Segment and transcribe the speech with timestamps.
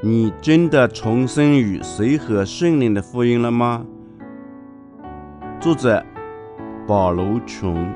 [0.00, 3.84] 你真的重生于随和圣灵的福音了吗？
[5.60, 6.06] 作者
[6.86, 7.92] 保罗琼。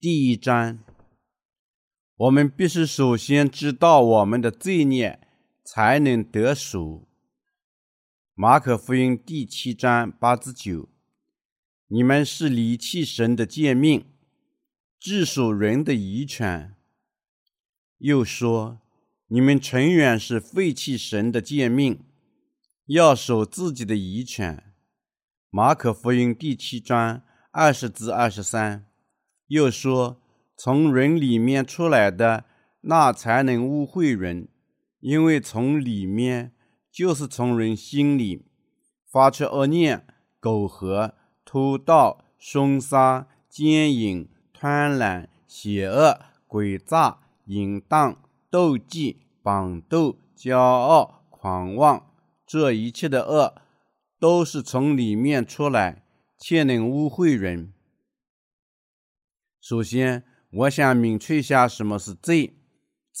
[0.00, 0.78] 第一章，
[2.16, 5.20] 我们必须首先知道我们的罪孽。
[5.72, 7.06] 才能得赎。
[8.34, 10.88] 马可福音第七章八至九，
[11.86, 14.04] 你们是离弃神的诫命，
[14.98, 16.74] 治属人的遗传。
[17.98, 18.80] 又说，
[19.28, 22.00] 你们成员是废弃神的诫命，
[22.86, 24.74] 要守自己的遗产。
[25.50, 28.86] 马可福音第七章二十至二十三，
[29.46, 30.20] 又说，
[30.56, 32.46] 从人里面出来的，
[32.80, 34.48] 那才能污秽人。
[35.00, 36.52] 因为从里面，
[36.90, 38.46] 就是从人心里
[39.10, 40.06] 发出恶念、
[40.38, 52.12] 苟合、偷盗、凶杀、奸淫、贪婪、邪恶、诡诈、淫荡、妒忌、绑斗、骄傲、狂妄。
[52.46, 53.62] 这一切的恶，
[54.18, 56.04] 都是从里面出来，
[56.36, 57.72] 且能污秽人。
[59.60, 62.59] 首先，我想明确一下什么是罪。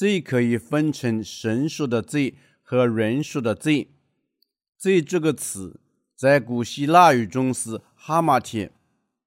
[0.00, 3.90] 罪可以分成神说的罪和人说的罪。
[4.78, 5.78] 罪这个词
[6.16, 8.72] 在古希腊语中是哈马铁，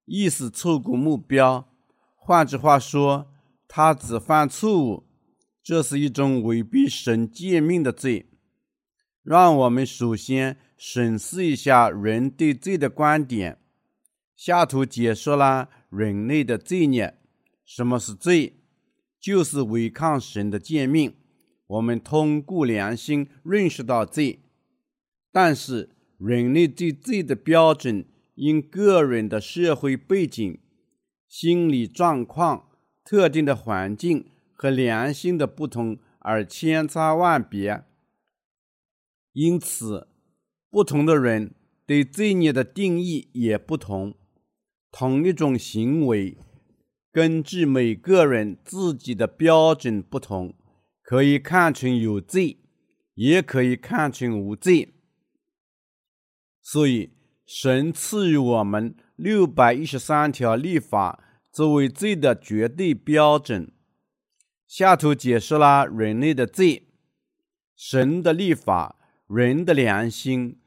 [0.05, 1.69] 意思错过目标。
[2.16, 3.31] 换句话说，
[3.67, 5.03] 他只犯错误。
[5.61, 8.31] 这是一种违背神诫命的罪。
[9.21, 13.59] 让我们首先审视一下人对罪的观点。
[14.35, 17.19] 下图解说了人类的罪孽。
[17.63, 18.62] 什么是罪？
[19.23, 21.13] 就是违抗神的诫命，
[21.67, 24.41] 我们通过良心认识到罪，
[25.31, 28.03] 但是人类对罪的标准
[28.35, 30.59] 因个人的社会背景、
[31.29, 32.67] 心理状况、
[33.06, 37.85] 特定的环境和良心的不同而千差万别。
[39.31, 40.09] 因此，
[40.69, 41.55] 不同的人
[41.85, 44.16] 对罪孽的定义也不同。
[44.91, 46.35] 同一种行为。
[47.13, 50.56] 根据每个人自己的标准不同，
[51.03, 52.57] 可以看成有罪，
[53.13, 54.96] 也可以看成无罪。
[56.59, 57.12] 所以，
[57.46, 63.72] 神赐予我们六百一十三条立法作为罪的绝对标准。
[64.66, 66.88] 下图解释了人类的罪、
[67.75, 68.96] 神的立法、
[69.28, 70.59] 人的良心、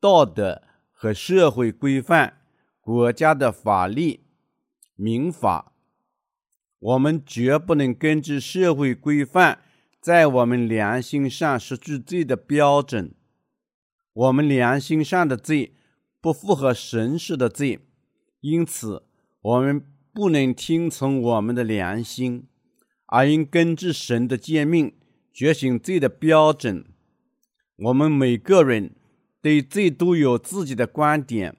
[0.00, 2.40] 道德和社会规范、
[2.80, 4.24] 国家的法律、
[4.96, 5.71] 民法。
[6.82, 9.60] 我们绝不能根据社会规范，
[10.00, 13.14] 在我们良心上失去罪的标准。
[14.12, 15.74] 我们良心上的罪
[16.20, 17.78] 不符合神使的罪，
[18.40, 19.04] 因此
[19.40, 19.80] 我们
[20.12, 22.48] 不能听从我们的良心，
[23.06, 24.92] 而应根据神的诫命
[25.32, 26.84] 觉醒罪的标准。
[27.76, 28.96] 我们每个人
[29.40, 31.56] 对罪都有自己的观点。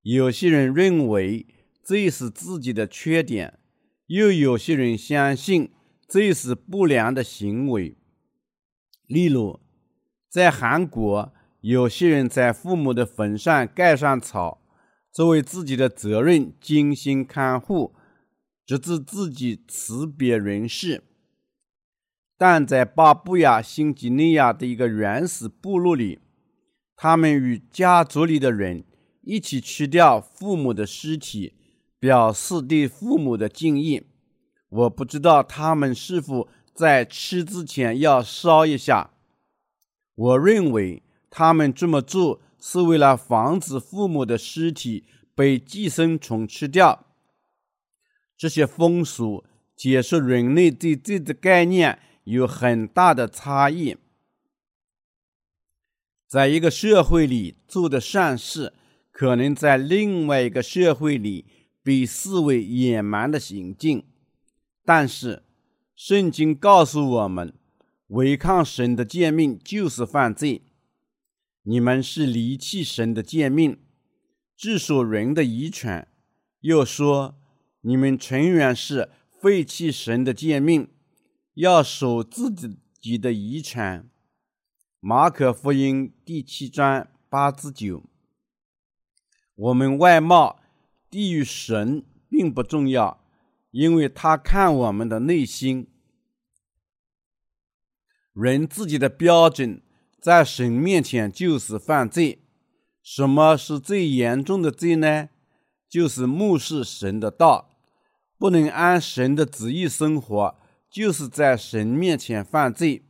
[0.00, 1.44] 有些人认为
[1.82, 3.58] 罪是自己的缺点。
[4.06, 5.72] 又有些人相信
[6.08, 7.96] 这是不良的行为。
[9.06, 9.60] 例如，
[10.28, 14.62] 在韩国，有些人在父母的坟上盖上草，
[15.12, 17.96] 作为自己的责任，精心看护，
[18.64, 21.02] 直至自己辞别人世。
[22.38, 26.20] 但在巴布亚新几内亚的一个原始部落里，
[26.94, 28.84] 他们与家族里的人
[29.22, 31.54] 一起吃掉父母的尸体。
[32.06, 34.06] 表示对父母的敬意。
[34.68, 39.10] 我不知道他们是否在吃之前要烧一下。
[40.14, 47.06] 我认为他们这么做是为了防止父母的尸体被寄生虫吃掉。
[48.36, 49.44] 这些风俗
[49.74, 53.96] 解释人类对这的概念有很大的差异。
[56.28, 58.72] 在一个社会里做的善事，
[59.10, 61.46] 可能在另外一个社会里。
[61.86, 64.04] 被视为野蛮的行径，
[64.84, 65.44] 但是
[65.94, 67.54] 圣经告诉我们，
[68.08, 70.62] 违抗神的诫命就是犯罪。
[71.62, 73.78] 你们是离弃神的诫命，
[74.56, 76.08] 治属人的遗产。
[76.58, 77.36] 又说，
[77.82, 79.08] 你们诚然是
[79.40, 80.88] 废弃神的诫命，
[81.54, 82.52] 要守自
[82.98, 84.10] 己的遗产。
[84.98, 88.02] 马可福音第七章八至九。
[89.54, 90.65] 我们外貌。
[91.16, 93.24] 低于神并不重要，
[93.70, 95.88] 因为他看我们的内心。
[98.34, 99.80] 人自己的标准
[100.20, 102.42] 在神面前就是犯罪。
[103.02, 105.30] 什么是最严重的罪呢？
[105.88, 107.70] 就是漠视神的道，
[108.36, 110.58] 不能按神的旨意生活，
[110.90, 113.06] 就是在神面前犯罪。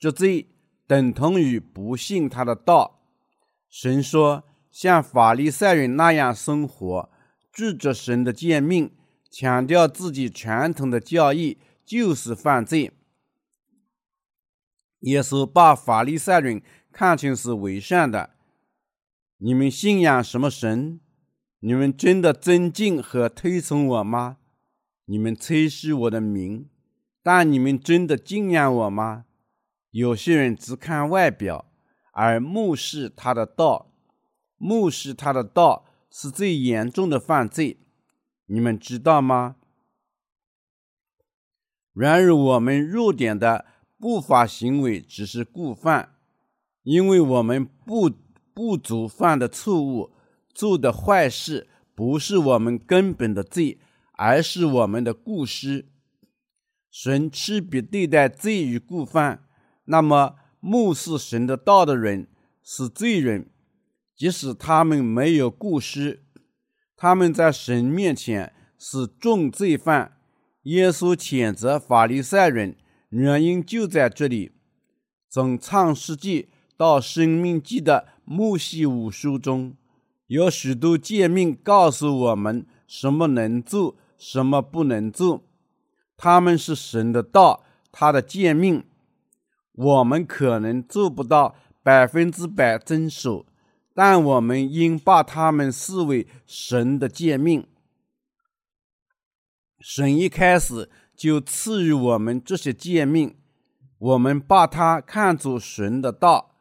[0.00, 0.48] 这罪
[0.88, 3.02] 等同于不信他的道。
[3.68, 7.08] 神说，像法利赛人那样生活，
[7.56, 8.90] 拒绝神的诫命，
[9.30, 11.56] 强调自己传统的教义，
[11.86, 12.92] 就是犯罪。
[15.00, 16.60] 耶稣把法利赛人
[16.92, 18.34] 看成是伪善的。
[19.38, 21.00] 你们信仰什么神？
[21.60, 24.36] 你们真的尊敬和推崇我吗？
[25.06, 26.68] 你们吹嘘我的名，
[27.22, 29.24] 但你们真的敬仰我吗？
[29.92, 31.72] 有些人只看外表，
[32.12, 33.94] 而漠视他的道。
[34.58, 35.85] 漠视他的道
[36.18, 37.78] 是最严重的犯罪，
[38.46, 39.56] 你们知道吗？
[41.92, 43.66] 然而，我们弱点的
[43.98, 46.14] 不法行为只是故犯，
[46.84, 48.10] 因为我们不
[48.54, 50.14] 不足犯的错误。
[50.54, 53.78] 做的坏事不是我们根本的罪，
[54.12, 55.84] 而是我们的过失。
[56.90, 59.46] 神区别对待罪与过犯，
[59.84, 62.28] 那么漠视神的道的人
[62.62, 63.50] 是罪人，
[64.16, 66.22] 即使他们没有过失，
[66.96, 70.16] 他们在神面前是重罪犯。
[70.62, 72.76] 耶稣谴责法利赛人，
[73.10, 74.52] 原因就在这里。
[75.28, 79.76] 从创世纪到生命记的木西五书中。
[80.28, 85.44] 有许多诫命告诉我们什么能做，什么不能做。
[86.16, 88.84] 他们是神的道，他的诫命，
[89.72, 93.46] 我们可能做不到百分之百遵守，
[93.98, 97.66] 但我们应把他们视为神的诫命。
[99.80, 103.38] 神一开始就赐予我们这些诫命，
[103.96, 106.56] 我们把它看作神的道。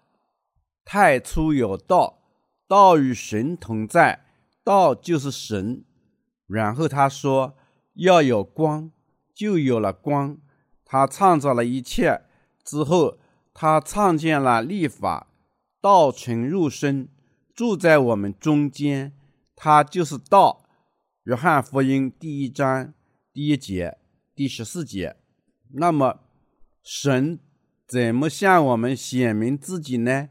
[0.86, 2.22] 太初有道。
[2.68, 4.26] 道与神同在，
[4.64, 5.84] 道就是神。
[6.48, 7.58] 然后他说
[7.96, 8.92] 要有光，
[9.34, 10.38] 就有了光。
[10.86, 12.22] 他创造了一切
[12.64, 13.20] 之后，
[13.54, 15.28] 他创建了立法。
[15.81, 17.10] 道成肉身，
[17.56, 19.13] 住在我们中间。
[19.56, 20.66] 他就是道。
[21.24, 22.94] 约翰福音第一章
[23.31, 23.98] 第一节、
[24.36, 25.16] 第十四节。
[25.74, 26.19] 那么，
[26.84, 27.40] 神
[27.88, 30.30] 怎么向我们显明自己呢？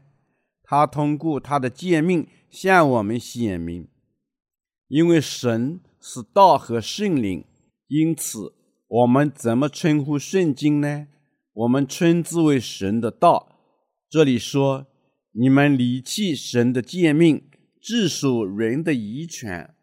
[0.63, 3.87] 他通过他的诫命向我们显明，
[4.87, 7.43] 因为神是道和圣灵，
[7.87, 8.53] 因此
[8.87, 11.07] 我们怎么称呼圣经呢？
[11.53, 13.47] 我们称之为神的道。
[14.09, 14.85] 这里说，
[15.37, 17.49] 你们离弃神的诫命，
[17.81, 19.75] 自属人的遗传。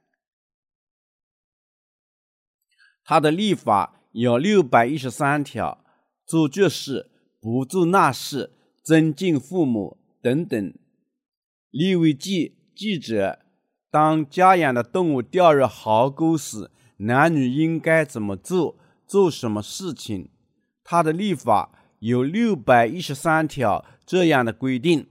[3.04, 5.84] 他的立法有六百一十三条，
[6.24, 9.98] 做这事，不做那事，尊敬父母。
[10.22, 10.72] 等等，
[11.70, 13.40] 利未记记者，
[13.90, 20.30] 当家养的动物掉入壕沟时，男女应该怎么做，做什么事情。
[20.82, 25.08] 他的立法有六百一十三条这样的规定。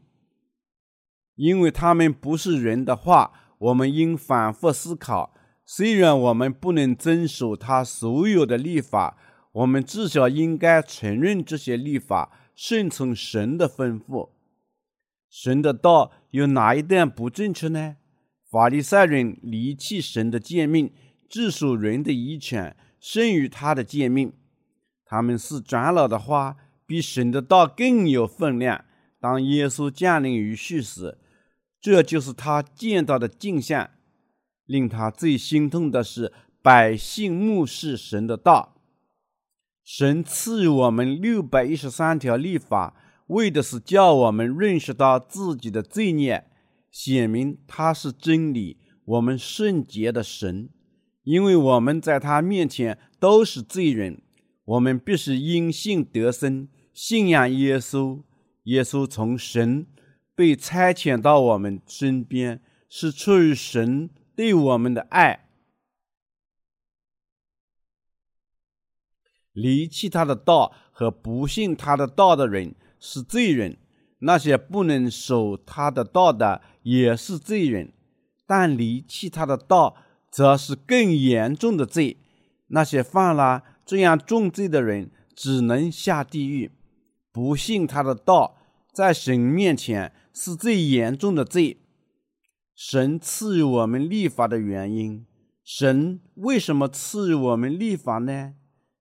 [1.42, 5.34] 因为他们不是人的话，我们应反复思考。
[5.66, 9.18] 虽然我们不能遵守他所有的立法，
[9.52, 14.30] 我们至少应该承认这些立法顺从神的吩咐。
[15.32, 17.96] 神的道有哪一点不正确呢？
[18.52, 20.94] 法利赛人离弃神的诫命，
[21.28, 24.32] 只守人的遗传，胜于他的诫命。
[25.04, 28.86] 他们是长老的话，比神的道更有分量。
[29.20, 31.18] 当耶稣降临于世时，
[31.82, 33.90] 这就是他见到的景象。
[34.66, 38.78] 令他最心痛的是，百姓漠视神的道。
[39.84, 42.96] 神赐予我们六百一十三条律法。
[43.28, 46.46] 为的是叫我们认识到自己的罪孽，
[46.92, 50.70] 显明他是真理，我们圣洁的神。
[51.24, 54.22] 因为我们在他面前都是罪人，
[54.66, 58.22] 我们必须因信得生，信仰耶稣。
[58.64, 59.88] 耶稣从神
[60.42, 65.48] 被差遣到我们身边，是出于神对我们的爱。
[69.52, 72.74] 离弃他的道和不信他的道的人。
[73.04, 73.78] 是罪人，
[74.20, 77.94] 那些不能守他的道的也是罪人，
[78.46, 79.96] 但离弃他的道
[80.32, 82.18] 则是更严重的罪。
[82.68, 86.72] 那些犯了这样重罪的人，只能下地狱。
[87.32, 88.58] 不信他的道，
[88.94, 91.82] 在神面前是最严重的罪。
[92.76, 95.26] 神赐予我们立法的原因，
[95.64, 98.54] 神为什么赐予我们立法呢？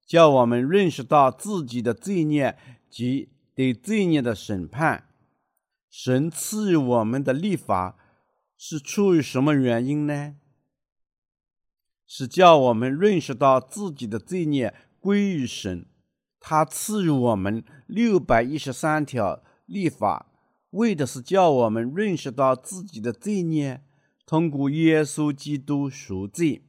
[0.06, 2.58] 叫我们认识到自己的罪孽
[2.88, 3.30] 及。
[3.52, 5.08] 对罪孽的审判，
[5.90, 7.98] 神赐予我们的立法
[8.56, 10.36] 是出于什么原因呢？
[12.06, 15.84] 是叫我们认识到自己的罪孽归于神。
[16.38, 20.29] 他赐予我们六百一十三条立法，
[20.70, 23.82] 为的是叫我们认识到自己的罪孽，
[24.26, 26.64] 通过耶稣基督赎罪。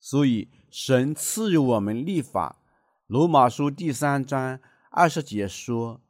[0.00, 2.60] 所以，神赐予我们立法。
[3.06, 4.58] 罗马书第三章
[4.90, 6.00] 二十节说：“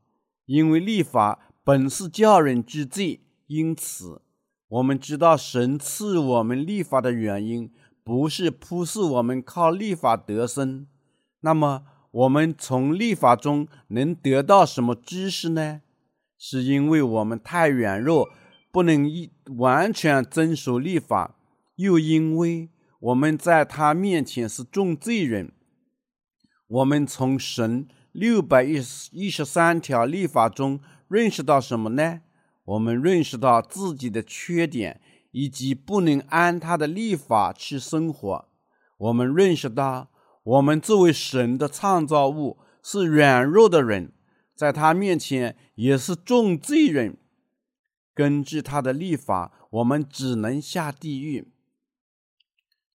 [0.47, 4.23] 因为立法本是叫人知罪，因此
[4.69, 7.71] 我们知道神赐我们立法的原因。”
[8.05, 10.87] 不是迫使我们靠立法得生，
[11.41, 15.81] 那么我们从立法中能得到什么知识呢？
[16.47, 18.29] 是因为我们太软弱，
[18.71, 21.37] 不能一完全遵守律法，
[21.77, 22.69] 又因为
[23.01, 25.53] 我们在他面前是重罪人。
[26.69, 32.21] 我们从神六百一十一十三条律法中认识到什么呢？
[32.65, 35.01] 我们认识到自己的缺点。
[35.37, 38.49] 以及不能按他的立法去生活，
[38.99, 40.09] 我们认识到，
[40.45, 44.13] 我们作为神的创造物是软弱的人，
[44.55, 47.17] 在他面前也是重罪人。
[48.15, 51.49] 根据他的立法，我们只能下地狱。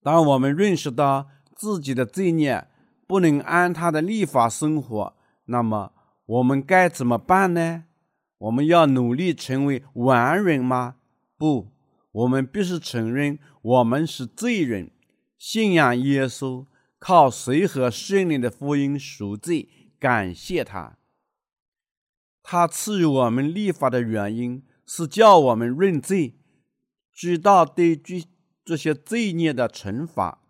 [0.03, 2.69] 当我们认识到自己的罪孽，
[3.07, 5.93] 不能按他的立法生活，那么
[6.27, 7.85] 我们该怎么办呢？
[8.39, 10.97] 我们要努力成为完人吗？
[11.37, 11.73] 不。
[12.13, 14.91] 我们必须承认，我们是罪人，
[15.37, 16.67] 信仰耶稣，
[16.99, 19.69] 靠随和圣灵的福音赎罪，
[20.01, 20.98] 感谢他。
[22.51, 26.39] 他赐予我们立法的原因是叫我们认罪，
[27.13, 28.25] 知道对这
[28.65, 30.41] 这些罪孽的惩罚。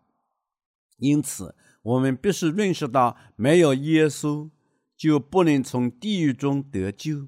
[0.99, 4.49] 因此，我们必须认识到，没有耶稣，
[4.97, 7.26] 就不能从地狱中得救。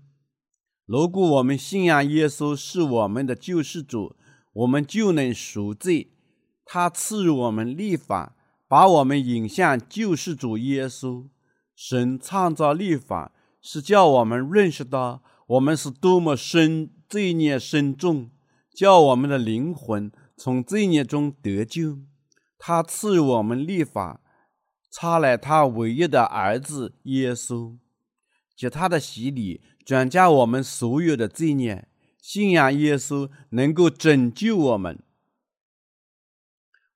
[0.87, 4.15] 如果我们信仰耶稣是我们的救世主，
[4.53, 6.13] 我们就能赎罪。
[6.65, 8.37] 他赐予我们立法，
[8.69, 11.27] 把我们引向救世主耶稣。
[11.75, 18.31] 神创造立法，是叫我们认识到我们是多么深罪孽深重，
[18.75, 21.99] 叫我们的灵魂从罪孽中得救。
[22.59, 24.21] 他赐予我们立法，
[24.91, 27.79] 差来他唯一的儿子耶稣，
[28.55, 31.89] 借他的洗礼，转嫁我们所有的罪孽。
[32.21, 35.03] 信仰耶稣能够拯救我们。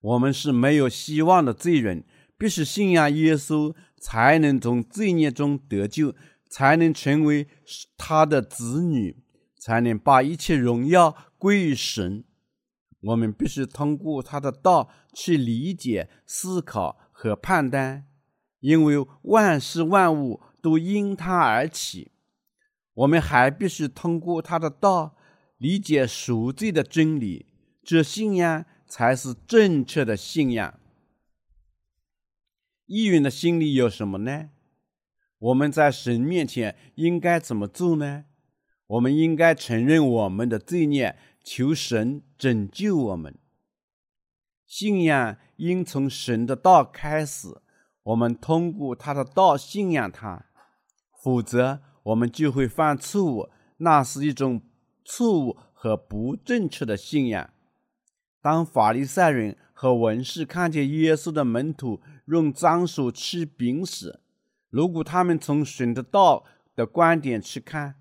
[0.00, 2.04] 我们是没有希望的罪人，
[2.36, 6.14] 必须信仰耶稣，才能从罪孽中得救，
[6.54, 7.48] 才能成为
[7.96, 9.24] 他的子女，
[9.58, 12.22] 才能把一切荣耀归于神。
[13.00, 18.06] 我们必须通过他的道去理解、思考和判断，
[18.60, 22.12] 因为万事万物都因他而起。
[22.92, 25.16] 我们还必须通过他的道
[25.58, 27.46] 理解赎罪的真理，
[27.82, 30.78] 这信仰才是正确的信仰。
[32.86, 34.50] 义人的心里有什么呢？
[35.44, 38.24] 我们在神面前应该怎么做呢？
[38.86, 43.36] 我们应该承认我们的罪孽，求神拯救我们。
[44.66, 47.48] 信仰应从神的道开始，
[48.04, 50.46] 我们通过他的道信仰他，
[51.22, 51.80] 否则。
[52.04, 53.48] 我们就会犯错误，
[53.78, 54.60] 那是一种
[55.06, 57.48] 错误和不正确的信仰。
[58.42, 64.20] 当法利赛人和文士看见耶稣的门徒用脏手吃饼时，
[64.74, 67.94] 如果他们从神的道的观点去看，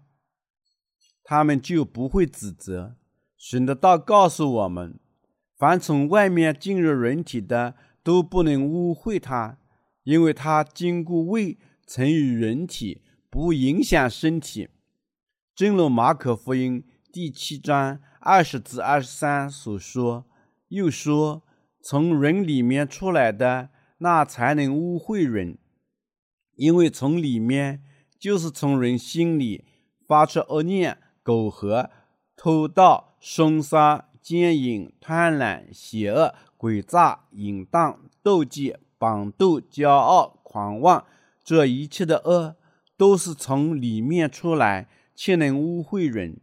[1.24, 2.96] 他们就不会指责。
[3.38, 5.00] 神的道告诉我们，
[5.56, 9.60] 凡从外面进入人体的，都不能污秽它，
[10.02, 13.04] 因为它经过胃，曾与人体。
[13.30, 14.70] 不影响身体。
[15.56, 20.26] 正如马可福音第七章二十至二十三所说，
[20.68, 21.42] 又说
[21.82, 25.58] ：“从人里面出来的，那才能污秽人，
[26.56, 27.82] 因为从里面，
[28.20, 29.66] 就是从人心里
[30.08, 31.90] 发出恶念、苟合、
[32.36, 41.06] 偷盗、凶杀、奸淫、贪婪、邪恶、诡诈、淫荡、妒忌、绑斗、骄傲、狂妄，
[41.44, 42.56] 这一切的恶。”
[42.96, 46.40] 都是从里面出来，却能污秽人。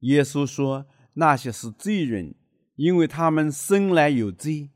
[0.00, 2.34] 耶稣说：“那些是罪人，
[2.76, 4.70] 因为他们生来有罪。”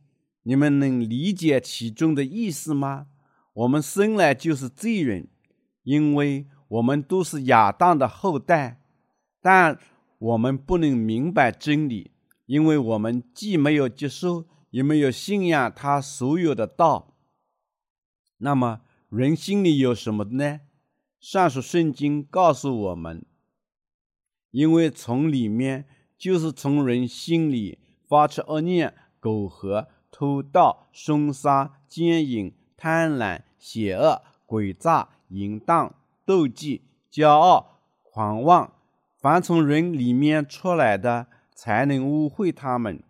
[0.44, 3.06] 你们能理解其中的意思吗？
[3.54, 5.28] 我们生来就是罪人，
[5.82, 8.82] 因为我们都是亚当的后代。
[9.40, 9.78] 但
[10.18, 12.10] 我们不能明白真理，
[12.46, 17.14] 因为我们既没有接受，也没有信仰他所有的道。
[18.38, 18.80] 那么，
[19.10, 20.60] 人心里有什么呢？
[21.20, 23.24] 上述圣经告诉我们，
[24.50, 25.86] 因为从里面
[26.18, 32.52] 就是从人心里发出恶念、苟合、偷盗、凶杀、奸淫、
[32.84, 35.94] 贪婪、邪恶、诡诈、淫荡、
[36.26, 38.74] 妒忌、骄傲、狂妄，
[39.18, 43.02] 凡从人里面出来的，才能污秽他们。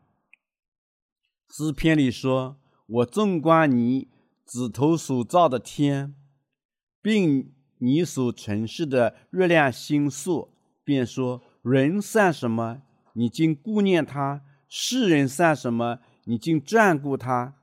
[1.50, 4.06] 诗篇里说：“我纵观你
[4.46, 6.14] 指头所造的天，
[7.02, 10.54] 并你所陈设的月亮星宿。”
[10.84, 12.82] 便说：“人算什么？
[13.14, 15.98] 你竟顾念他；世人算什么？
[16.26, 17.56] 你竟眷顾他？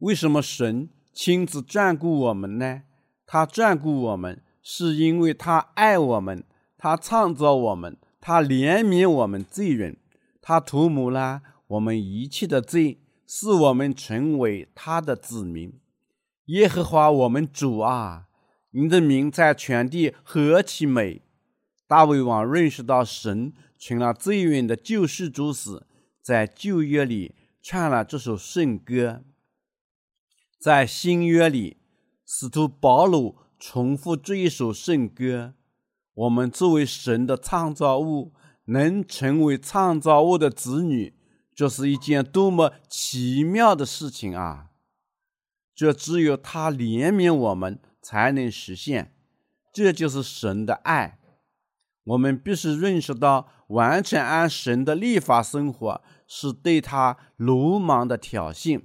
[0.00, 2.82] 为什么神亲自眷顾我们呢？
[3.24, 6.44] 他眷顾我们，是因为他爱我们，
[6.76, 9.96] 他创造我们，他怜悯我们罪人，
[10.42, 15.80] 他涂抹了我们一切的罪，使我们成为他的子民。
[16.46, 18.24] 耶和华我们主啊！”
[18.72, 21.22] 你的名在全地何其美！
[21.88, 25.86] 大卫王认识到神成了罪人的救世主时，
[26.20, 29.22] 在旧约里唱了这首圣歌。
[30.66, 31.76] 在新约里，
[32.24, 35.54] 使徒保罗重复这一首圣歌。
[36.12, 38.32] 我们作为神的创造物，
[38.64, 41.14] 能成为创造物的子女，
[41.54, 44.70] 这是一件多么奇妙的事情啊！
[45.72, 47.78] 这只有他怜悯我们。
[48.02, 49.14] 才能实现，
[49.72, 51.20] 这就是神的爱。
[52.02, 58.82] 我们必须认识到，完全按神的立法生活是对他鲁莽的挑衅，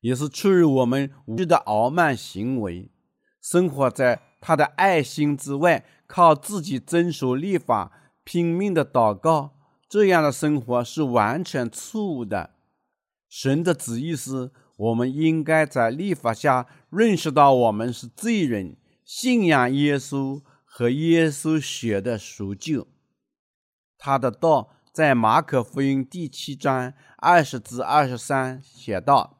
[0.00, 2.90] 也是出于我们无知的傲慢行为。
[3.40, 7.92] 生活在他的爱心之外，靠自己遵守律法，
[8.24, 9.56] 拼命的祷告，
[9.88, 12.50] 这样的生活是完全错误的。
[13.28, 14.50] 神的旨意是。
[14.80, 22.86] 我们应该在律法下认识到我们是罪人，信仰耶稣和耶稣血的赎救。
[23.98, 29.39] 他的道在马可福音第七章二十至二十三写道：“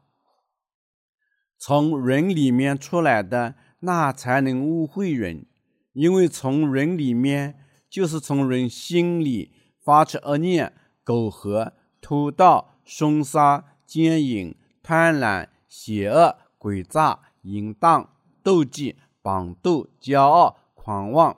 [1.61, 5.47] 从人里面出来的，那才能污秽人，
[5.93, 9.53] 因为从人里面就是从人心里
[9.85, 10.73] 发出恶念、
[11.05, 18.09] 苟合、偷盗、凶杀、奸淫。”贪婪、邪恶、诡诈、淫荡、
[18.43, 21.37] 妒忌、绑斗、骄傲、狂妄，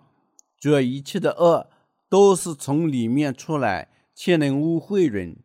[0.59, 1.69] 这一切的恶
[2.09, 5.37] 都是从里面出来，且能污秽人。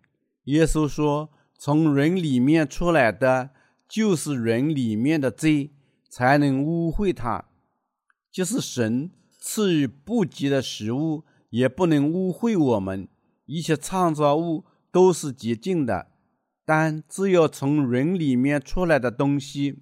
[0.43, 3.49] 耶稣说：“从人里面出来的，
[3.87, 5.71] 就是人里面的罪，
[6.09, 7.45] 才能污秽他。
[8.31, 13.07] 就是神赐予不洁的食物，也不能污秽我们。
[13.45, 16.07] 一切创造物都是洁净的。”
[16.65, 19.79] 但只有从人里面出来的东西，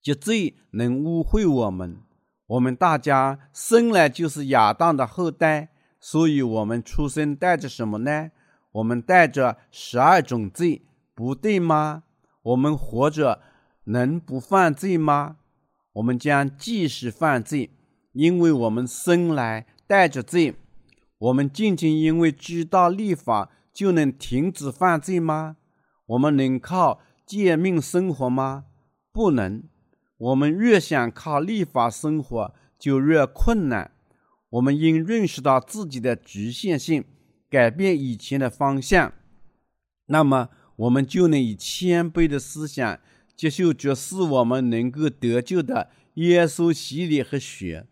[0.00, 1.98] 即罪能污秽我们。
[2.46, 5.68] 我们大家生来就是亚当的后代，
[6.00, 8.30] 所以我们出生带着什么呢？
[8.72, 12.04] 我们带着十二种罪，不对吗？
[12.42, 13.40] 我们活着
[13.84, 15.36] 能不犯罪吗？
[15.94, 17.70] 我们将继续犯罪，
[18.12, 20.54] 因为我们生来带着罪。
[21.18, 25.56] 我们仅仅因为知道立法，就能停止犯罪吗？
[26.06, 28.66] 我们能靠诫命生活吗？
[29.12, 29.64] 不能。
[30.16, 33.90] 我们越想靠立法生活，就越困难。
[34.50, 37.04] 我们应认识到自己的局限性，
[37.50, 39.12] 改变以前的方向。
[40.06, 42.98] 那么，我们就能以谦卑的思想
[43.36, 47.86] 接受这使我们能够得救的耶稣洗礼和血。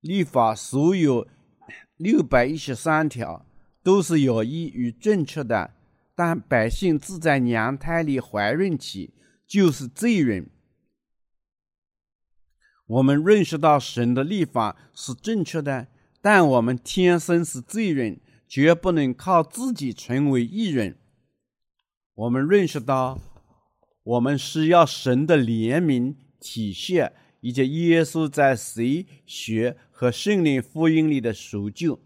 [0.00, 1.26] 律法所 有
[1.96, 3.46] 六百一十三条
[3.82, 5.72] 都是有益与正确的。
[6.18, 9.12] 但百姓自在娘胎里怀孕起，
[9.46, 10.48] 就是罪人。
[12.86, 15.88] 我们认识到神的立法是正确的，
[16.22, 18.18] 但我们天生是罪人，
[18.48, 20.96] 绝不能靠自己成为义人。
[22.16, 23.20] 我们认识到，
[24.02, 28.82] 我们需要神的怜悯、体恤，以及耶稣在死、
[29.26, 32.00] 血和圣灵福音里的赎救。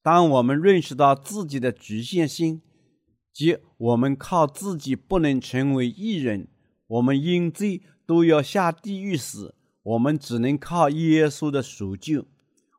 [0.00, 2.62] 当我们认识到自己的局限性，
[3.32, 6.46] 即我们靠自己不能成为义人，
[6.86, 9.56] 我们因罪都要下地狱死。
[9.82, 12.26] 我们只能靠耶稣的赎救，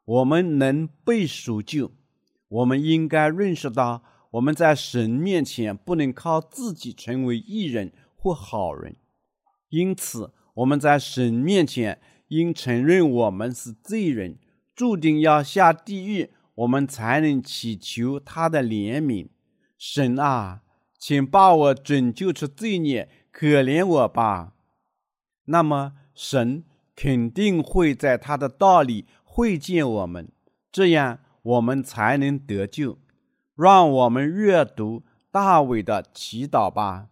[0.06, 1.92] 我们能被赎救。
[2.48, 4.02] 我们应该认识到，
[4.34, 8.96] 我们在神面前不能靠自己成为义人或好人，
[9.70, 14.40] 因此我们在神面前应承认我们是罪人，
[14.76, 19.28] 注定要下地狱，我们才能祈求他的怜悯。
[19.78, 20.62] 神啊，
[20.98, 24.56] 请把我拯救出罪孽，可怜我吧。
[25.46, 26.64] 那么，神
[26.96, 30.32] 肯定会在他的道里会见我们，
[30.72, 32.98] 这样我们才能得救。
[33.56, 37.10] 让我们阅读大卫的祈祷吧。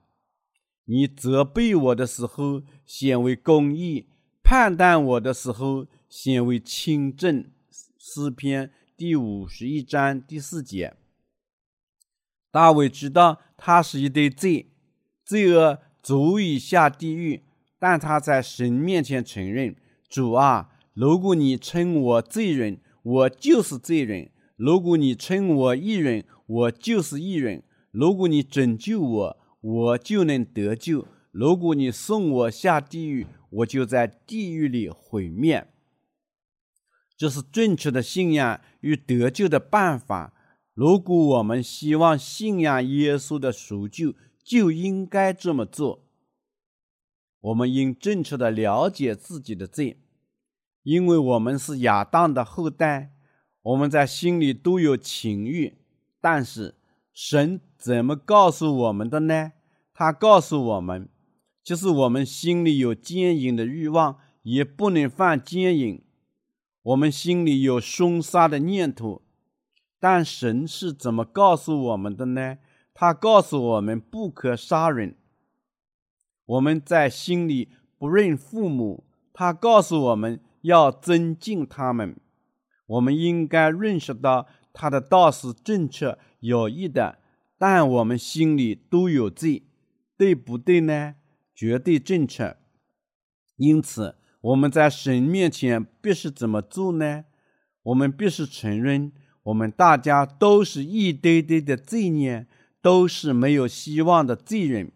[0.86, 4.08] 你责备我的时候，显为公义；
[4.44, 7.52] 判断我的时候，显为清正。
[7.98, 10.96] 诗篇第五十一章第四节。
[12.50, 14.72] 大卫知道他是一堆罪，
[15.24, 17.44] 罪恶足以下地狱，
[17.78, 19.76] 但他在神面前承认
[20.10, 24.32] ：“主啊，如果你称我罪人，我就是罪人；
[24.64, 35.68] 如果你称我义人，我就是义人；如果你拯救我，我就能得救；如果你送我下地狱，我就在地狱里毁灭。”
[37.18, 40.32] 这是正确的信仰与得救的办法。
[40.76, 46.06] 如果我们希望信仰耶稣的赎救，就应该这么做。
[47.40, 49.98] 我们应正确的了解自己的罪，
[50.84, 53.16] 因为我们是亚当的后代，
[53.62, 55.76] 我们在心里都有情欲。
[56.20, 56.76] 但是
[57.14, 59.54] 神怎么告诉我们的呢？
[59.94, 61.10] 他告诉我们，
[61.64, 66.04] 就是我们心里有奸淫的欲望，也不能犯奸淫。
[66.84, 69.22] 我们心里有凶杀的念头，
[70.00, 72.58] 但神是怎么告诉我们的呢？
[72.94, 75.16] 他告诉我们不可杀人。
[76.46, 82.16] 我们在心里不认父母，他告诉我们要尊敬他们。
[82.92, 87.20] 我们应该认识到他的道是正确有益的，
[87.58, 89.64] 但我们心里都有罪，
[90.18, 91.16] 对不对呢？
[91.54, 92.56] 绝对正确。
[93.58, 94.16] 因此。
[94.42, 97.26] 我们在神面前必须怎么做呢？
[97.84, 99.12] 我们必须承认，
[99.44, 102.48] 我们大家都是一堆堆的罪孽，
[102.82, 104.92] 都是没有希望的罪人。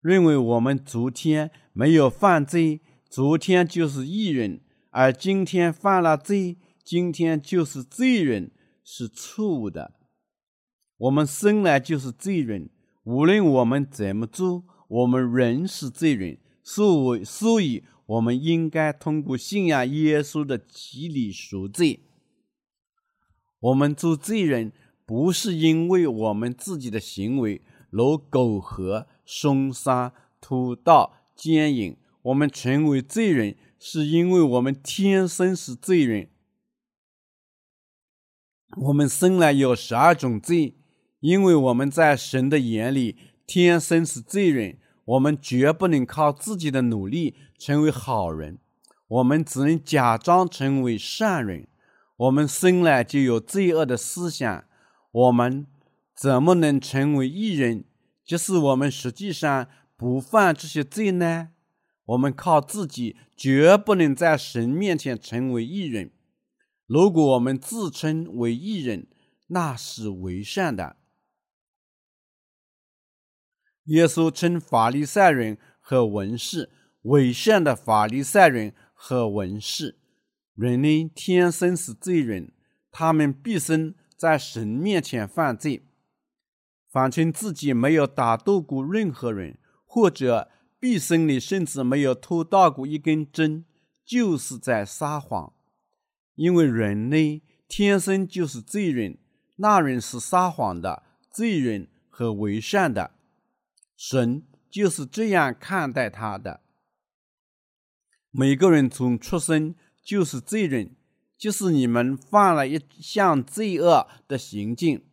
[0.00, 8.52] 认为我们昨天没有犯罪，昨天就是义人；而今天犯了罪，今天就是罪人，
[8.84, 9.94] 是错误的。
[10.98, 12.70] 我们生来就是罪人，
[13.04, 16.38] 无论我们怎么做，我们仍是罪人。
[16.62, 17.84] 所以，所以。
[18.06, 22.00] 我们应该通过信仰耶稣的洗礼赎罪。
[23.58, 24.74] 我们做罪人，
[25.06, 31.96] 不是因为我们自己的行为，如苟合、凶杀、偷盗、奸淫。
[32.20, 36.28] 我们成为罪人，是因为我们天生是罪人。
[38.76, 40.74] 我们生来有十二种罪，
[41.20, 44.78] 因为我们在神的眼里天生是罪人。
[45.04, 48.58] 我们绝不能靠自己的努力成为好人，
[49.06, 51.68] 我们只能假装成为善人。
[52.16, 54.64] 我们生来就有罪恶的思想，
[55.12, 55.66] 我们
[56.16, 57.84] 怎么能成为义人？
[58.24, 61.50] 就是我们实际上不犯这些罪呢？
[62.06, 66.12] 我们靠自己绝不能在神面前成为义人。
[66.86, 69.06] 如果我们自称为义人，
[69.46, 70.96] 那是伪善的。
[73.84, 76.70] 耶稣称法利赛人和文士
[77.02, 79.98] 伪善的法利赛人和文士，
[80.54, 82.52] 人类天生是罪人，
[82.90, 85.86] 他们毕生在神面前犯罪。
[86.90, 93.64] 反称自己没有打斗过任何人，或者毕生里甚至没有偷到过一根针，
[94.04, 95.52] 就是在撒谎。
[96.34, 99.18] 因为人类天生就是罪人，
[99.56, 103.12] 那人是撒谎的罪人和伪善的。
[103.96, 106.60] 神就是这样看待他的。
[108.30, 110.96] 每个人从出生就是罪人，
[111.38, 115.04] 就是你们犯了一项罪恶的行径，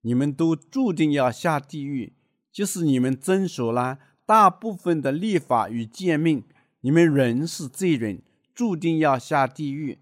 [0.00, 2.14] 你们都注定要下地狱。
[2.52, 6.44] 就是你们遵守了大部分的立法与诫命，
[6.80, 8.22] 你们仍是罪人，
[8.54, 9.98] 注定要下地狱。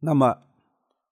[0.00, 0.42] 那么，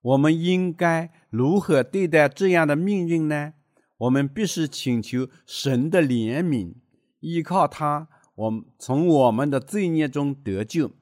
[0.00, 3.54] 我们应该如何对待这样的命运呢？
[3.98, 6.74] 我们必须请求神的怜悯，
[7.20, 10.92] 依靠他，我从我们的罪孽中得救。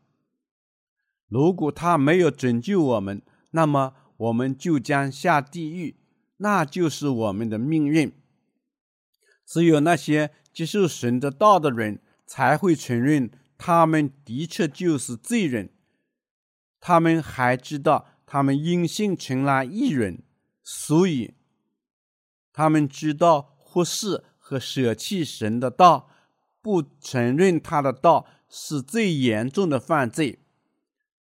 [1.28, 3.20] 如果他没有拯救我们，
[3.50, 5.96] 那么我们就将下地狱，
[6.36, 8.12] 那就是我们的命运。
[9.44, 15.73] 只有那些接受神的道的人，才会承认他们的确就是罪人。
[16.86, 20.22] 他们还知道，他们因信成了义人，
[20.62, 21.32] 所以。
[22.52, 26.10] 他们知道忽视和舍弃神的道，
[26.60, 30.40] 不承认他的道是最严重的犯罪。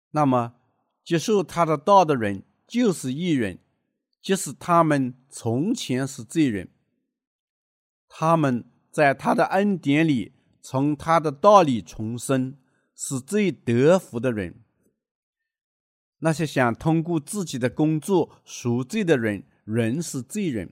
[0.10, 0.56] 那么，
[1.04, 3.60] 接受他的道的人就是义人，
[4.20, 6.72] 即使他们从前是罪人。
[8.10, 12.58] 他们在他的恩典里，从他的道里重生，
[12.96, 14.61] 是最得福的人。
[16.24, 20.72] 那些想通过自己的工作赎罪的人，仍是罪人。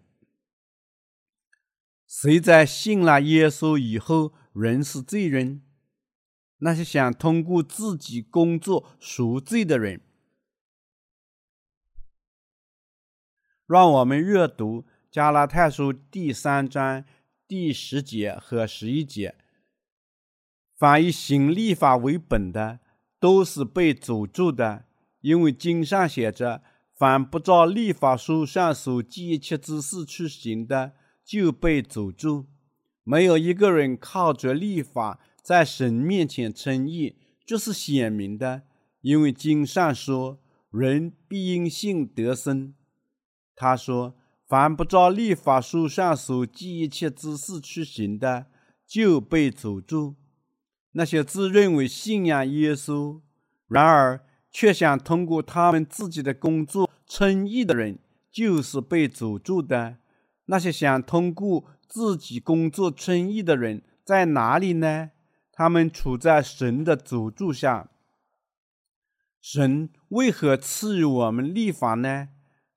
[2.08, 5.64] 谁在信了耶稣以后仍是罪人？
[6.60, 10.02] 那些想通过自己工作赎罪的人。
[13.66, 17.06] 让我们阅读加拉太书第三章
[17.48, 19.36] 第十节和十一节：
[20.78, 22.80] 凡以行律法为本的，
[23.20, 24.89] 都是被诅咒的。
[25.22, 26.62] 因为经上写着
[26.98, 32.46] ：“凡不照律法书上所记一切之事去行的，就被诅咒。”
[33.04, 38.64] 没有一个人靠着律法在神面前称义，这是显明的。
[39.02, 42.76] 因为经上说：“人必因信得生。”
[43.56, 44.16] 他说
[44.48, 48.48] ：“凡不照律法书上所记一切之事去行的，
[48.86, 50.16] 就被诅咒。”
[50.94, 53.22] 那些自认为信仰耶稣，
[53.68, 58.00] 然而，却想通过他们自己的工作称义的人，
[58.32, 59.98] 就是被诅咒的。
[60.46, 65.12] 那些想通过自己工作称义的人在哪里呢？
[65.52, 67.90] 他们处在神的诅咒下。
[69.42, 72.30] 神为何赐予我们立法呢？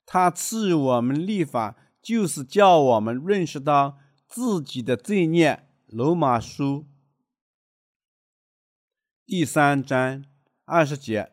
[0.04, 5.64] 他赐予我们立法，就是叫我们认识到自己的罪孽。
[5.86, 6.86] 罗马书
[9.24, 10.24] 第三章
[10.64, 11.32] 二十节。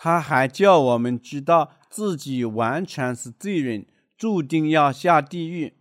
[0.00, 3.84] 他还叫我们知道自己完全是罪人，
[4.16, 5.74] 注定要下地狱。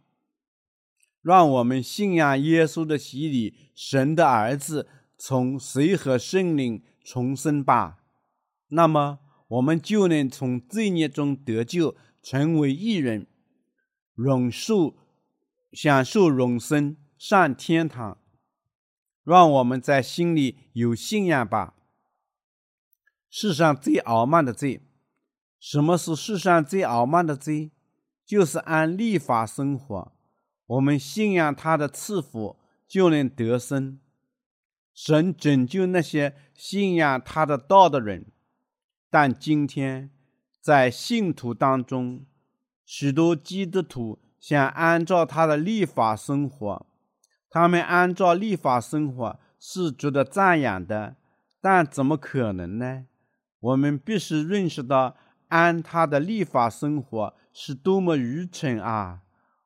[1.21, 7.99] 让我们信仰耶稣的洗礼，神的儿子从水和圣灵重生吧。
[8.69, 13.27] 那么我们就能从罪孽中得救，成为义人，
[14.15, 14.95] 永受
[15.71, 18.17] 享受永生，上天堂。
[19.23, 21.75] 让我们在心里有信仰吧。
[23.29, 24.81] 世上最傲慢的罪，
[25.59, 27.71] 什么是世上最傲慢的罪？
[28.25, 30.11] 就是按律法生活。
[30.65, 33.99] 我们信仰他的赐福，就能得生。
[34.93, 38.25] 神拯救那些信仰他的道的人。
[39.09, 40.09] 但今天
[40.59, 42.25] 在信徒当中，
[42.83, 46.85] 许多基督徒想按照他的律法生活。
[47.49, 51.15] 他们按照律法生活是值得赞扬的，
[51.61, 53.05] 但怎么可能呢？
[53.60, 55.15] 我们必须认识到，
[55.50, 59.22] 按他的立法生活是多么愚蠢啊！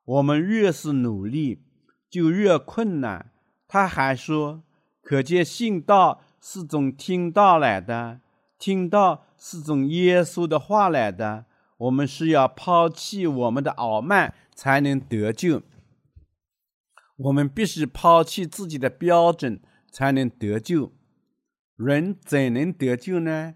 [0.06, 1.64] 我们越是努力，
[2.10, 3.32] 就越困难。
[3.68, 4.64] 他还说
[5.02, 8.22] ：“可见信道是从听道来的，
[8.58, 11.46] 听道是从耶稣的话来的。
[11.78, 15.62] 我们是要抛弃我们的傲慢，才能得救。
[17.18, 20.92] 我们必须抛弃自己的标准，才能得救。
[21.76, 23.56] 人怎能得救呢？”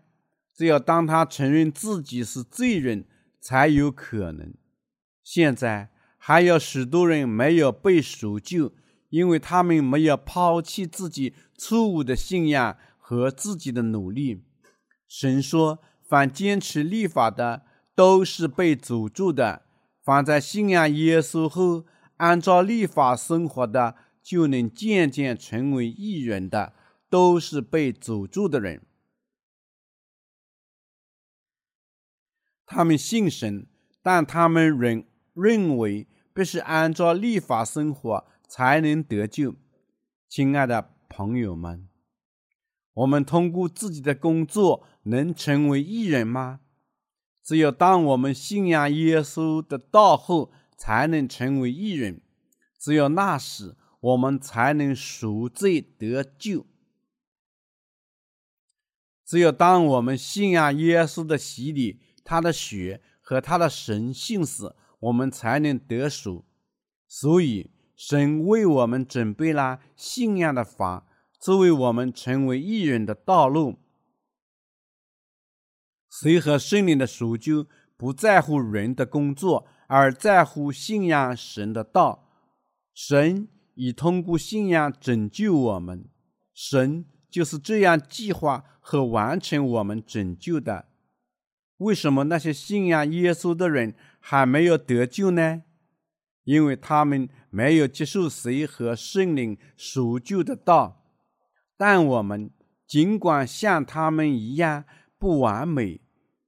[0.55, 3.05] 只有当他承认自己是罪人，
[3.41, 4.53] 才有可能。
[5.21, 8.71] 现在还有许多人没有被赎救，
[9.09, 14.43] 因为他们没有抛弃自己错误的信仰和自己的努力。
[15.07, 17.63] 神说：“凡坚持律法的，
[17.93, 19.63] 都是被诅咒的；
[20.03, 21.85] 凡在信仰耶稣后，
[22.17, 26.73] 按照律法生活的，就能渐渐成为义人的，
[27.09, 28.81] 都是被诅咒的人。”
[32.65, 33.67] 他们信神，
[34.01, 39.55] 但他们仍认为必须按照律法生活才能得救。
[40.27, 41.87] 亲爱的朋友们，
[42.93, 46.61] 我们通过自己的工作能成为义人吗？
[47.43, 52.21] 只有当我们信仰耶稣的道后，才能成为义人。
[52.79, 56.65] 只有那时，我们才能赎罪得救。
[59.23, 61.99] 只有当我们信仰耶稣的洗礼。
[62.25, 66.43] 他的血和他的神信使，我们才能得赎。
[67.07, 71.07] 所以，神为我们准备了信仰的法，
[71.39, 73.77] 作为我们成为义人的道路。
[76.09, 82.27] 随和圣灵的赎救不在乎人的工作，而在乎信仰神的道。
[82.93, 86.09] 神已通过信仰拯救我们，
[86.53, 90.87] 神就是这样计划和完成我们拯救的。
[91.77, 95.63] 为什么那些信仰耶稣的人还没有得救呢？
[96.43, 101.03] 因为他们没有接受谁和圣灵赎救的道。
[101.75, 102.51] 但我们
[102.87, 104.85] 尽管像他们一样
[105.17, 106.01] 不完美，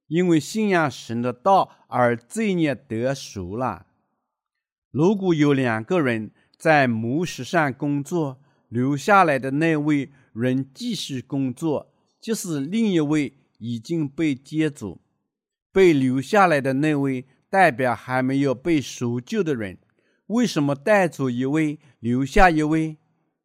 [0.06, 3.86] 因为信仰神的道而罪孽得赎了。
[4.90, 15.00] 如果有两个人在磨石上工作，留下来的那位仍继续工作，即使另一位已经被接走，
[15.78, 19.78] 被留下来的那位代表还没有被赎救的人。
[20.26, 22.96] 为什么带走一位，留下一位？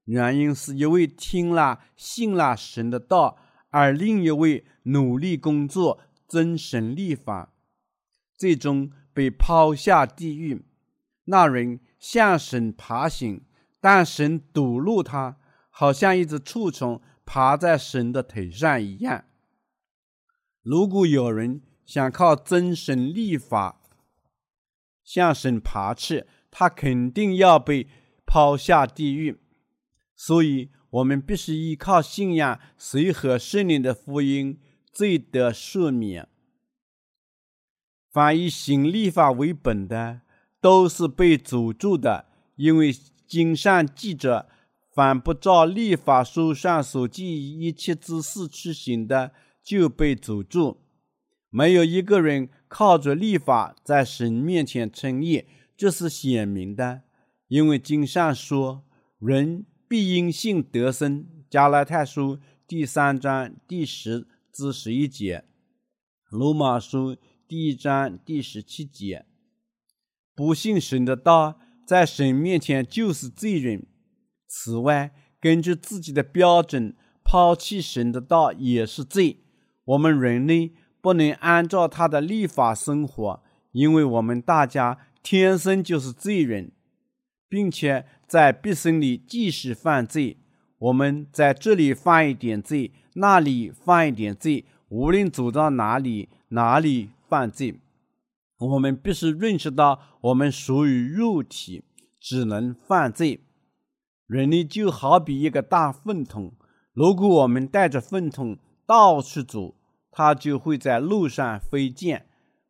[0.05, 3.37] 原因是一位听了信了神的道，
[3.69, 7.53] 而另一位努力工作，遵神立法，
[8.35, 10.65] 最终被抛下地狱。
[11.25, 13.43] 那人向神爬行，
[13.79, 15.37] 但神堵路他，
[15.69, 19.25] 好像一只蛀虫爬在神的腿上一样。
[20.63, 23.81] 如果有人想靠遵神立法
[25.03, 27.87] 向神爬去，他肯定要被
[28.25, 29.39] 抛下地狱。
[30.15, 34.59] 所以，我们必须依靠信仰随和圣灵的福音，
[34.91, 36.29] 罪得赦免。
[38.11, 40.21] 凡以行立法为本的，
[40.61, 42.95] 都是被诅咒的，因为
[43.27, 44.47] 经上记着：
[44.93, 50.82] 凡不照立法书上所记一切之事去行的，就被诅咒。
[51.53, 55.45] 没有一个人靠着立法在神面前称义，
[55.77, 57.03] 这是显明的，
[57.47, 58.83] 因为经上说：
[59.19, 59.65] 人。
[59.85, 61.27] 必因信得生。
[61.51, 65.43] 加拉太书第三章第十至十一节，
[66.31, 67.15] 罗马书
[67.47, 69.27] 第一章第十七节。
[70.33, 73.85] 不信神的道，在神面前就是罪人。
[74.47, 79.43] 此外，根据自己的标准抛弃神的道也是罪。
[79.85, 86.71] 我们人类不能按照他的律法生活，因为我们大家天生就是罪人。
[87.53, 90.37] 并且在毕生里继续犯罪。
[90.79, 97.79] 我们在这里犯一点罪，那里犯一点罪，无论走到哪里，哪里犯罪。
[98.57, 101.83] 我们必须认识到，我们属于肉体，
[102.19, 103.41] 只能犯罪。
[104.25, 106.53] 人类就好比一个大粪桶，
[106.91, 109.75] 如果我们带着粪桶到处走，
[110.13, 112.27] 它就会在路上飞溅。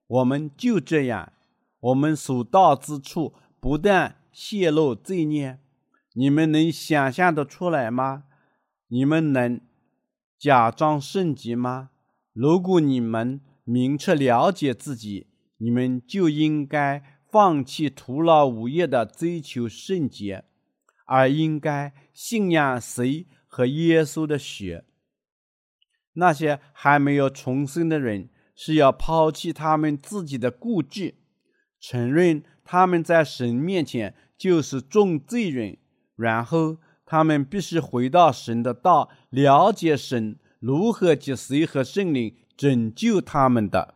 [0.07, 1.33] 我们就这样，
[1.79, 5.59] 我们所到之处，不但泄露罪孽，
[6.13, 8.23] 你们能想象得出来吗？
[8.87, 9.59] 你们能
[10.39, 11.89] 假装圣洁吗？
[12.31, 15.27] 如果你们明确了解自己，
[15.57, 20.43] 你们就应该放弃徒劳无益的追求圣洁，
[21.05, 24.85] 而应该信仰谁和耶稣的血。
[26.13, 31.15] 那些还没有重生的人是要抛弃他们自己的固执，
[31.79, 34.15] 承认他们在神面前。
[34.35, 35.77] 就是重罪人，
[36.17, 43.93] 然后他们必须回到神的道，了解神如何借水和圣灵拯救他们的。